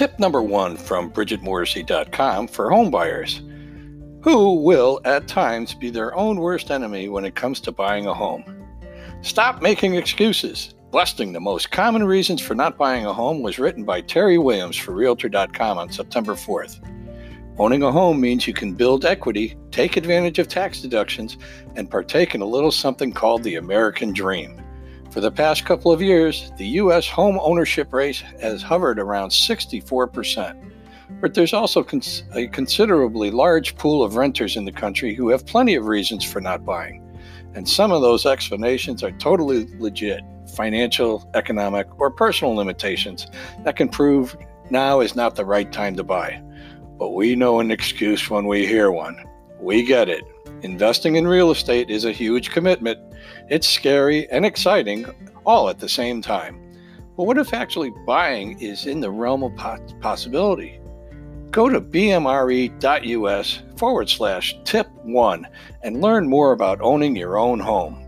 [0.00, 3.46] Tip number one from BridgetMorrissey.com for homebuyers
[4.24, 8.14] who will at times be their own worst enemy when it comes to buying a
[8.14, 8.42] home.
[9.20, 10.72] Stop making excuses.
[10.90, 14.78] Busting the most common reasons for not buying a home was written by Terry Williams
[14.78, 16.80] for Realtor.com on September 4th.
[17.58, 21.36] Owning a home means you can build equity, take advantage of tax deductions,
[21.76, 24.62] and partake in a little something called the American Dream.
[25.10, 27.08] For the past couple of years, the U.S.
[27.08, 30.70] home ownership rate has hovered around 64%.
[31.20, 35.44] But there's also cons- a considerably large pool of renters in the country who have
[35.44, 37.04] plenty of reasons for not buying.
[37.54, 40.22] And some of those explanations are totally legit
[40.54, 43.26] financial, economic, or personal limitations
[43.64, 44.36] that can prove
[44.70, 46.40] now is not the right time to buy.
[46.98, 49.24] But we know an excuse when we hear one.
[49.58, 50.22] We get it.
[50.62, 52.98] Investing in real estate is a huge commitment.
[53.48, 55.06] It's scary and exciting
[55.46, 56.60] all at the same time.
[57.16, 59.56] But what if actually buying is in the realm of
[60.00, 60.78] possibility?
[61.50, 65.46] Go to bmre.us forward slash tip one
[65.82, 68.04] and learn more about owning your own home.